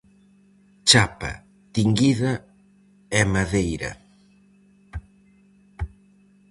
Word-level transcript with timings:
Chapa 0.89 1.31
tinguida 1.73 2.33
e 3.19 3.21
madeira. 3.33 3.91